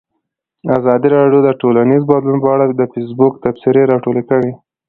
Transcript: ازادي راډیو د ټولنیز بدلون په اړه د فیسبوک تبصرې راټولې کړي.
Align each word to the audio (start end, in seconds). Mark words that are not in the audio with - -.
ازادي 0.77 1.07
راډیو 1.15 1.39
د 1.43 1.49
ټولنیز 1.61 2.01
بدلون 2.11 2.37
په 2.43 2.49
اړه 2.55 2.65
د 2.69 2.81
فیسبوک 2.93 3.33
تبصرې 3.45 3.81
راټولې 3.91 4.23
کړي. 4.29 4.51